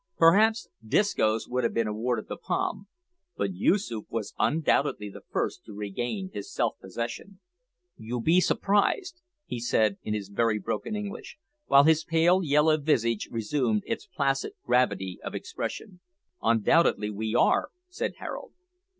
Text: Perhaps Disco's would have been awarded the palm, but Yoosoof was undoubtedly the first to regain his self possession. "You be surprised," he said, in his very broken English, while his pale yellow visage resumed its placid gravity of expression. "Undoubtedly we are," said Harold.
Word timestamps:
Perhaps 0.17 0.67
Disco's 0.83 1.47
would 1.47 1.63
have 1.63 1.75
been 1.75 1.85
awarded 1.85 2.27
the 2.27 2.35
palm, 2.35 2.87
but 3.37 3.53
Yoosoof 3.53 4.09
was 4.09 4.33
undoubtedly 4.39 5.11
the 5.11 5.21
first 5.29 5.63
to 5.65 5.73
regain 5.75 6.31
his 6.33 6.51
self 6.51 6.79
possession. 6.79 7.39
"You 7.97 8.19
be 8.19 8.41
surprised," 8.41 9.21
he 9.45 9.59
said, 9.59 9.99
in 10.01 10.15
his 10.15 10.29
very 10.29 10.57
broken 10.57 10.95
English, 10.95 11.37
while 11.67 11.83
his 11.83 12.03
pale 12.03 12.41
yellow 12.41 12.77
visage 12.79 13.27
resumed 13.29 13.83
its 13.85 14.07
placid 14.07 14.53
gravity 14.65 15.19
of 15.23 15.35
expression. 15.35 15.99
"Undoubtedly 16.41 17.11
we 17.11 17.35
are," 17.35 17.69
said 17.87 18.13
Harold. 18.17 18.53